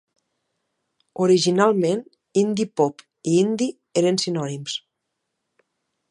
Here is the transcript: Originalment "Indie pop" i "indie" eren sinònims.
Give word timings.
Originalment 1.25 2.01
"Indie 2.43 2.67
pop" 2.81 3.05
i 3.33 3.35
"indie" 3.41 3.69
eren 4.03 4.17
sinònims. 4.23 4.79